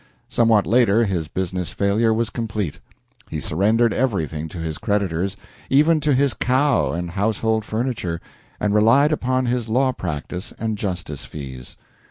Somewhat 0.29 0.65
later 0.65 1.05
his 1.05 1.27
business 1.27 1.69
failure 1.73 2.11
was 2.11 2.31
complete. 2.31 2.79
He 3.29 3.39
surrendered 3.39 3.93
everything 3.93 4.47
to 4.49 4.57
his 4.57 4.79
creditors, 4.79 5.37
even 5.69 5.99
to 5.99 6.11
his 6.15 6.33
cow 6.33 6.91
and 6.91 7.11
household 7.11 7.63
furniture, 7.63 8.19
and 8.59 8.73
relied 8.73 9.11
upon 9.11 9.45
his 9.45 9.69
law 9.69 9.91
practice 9.91 10.53
and 10.57 10.75
justice 10.75 11.23
fees. 11.25 11.77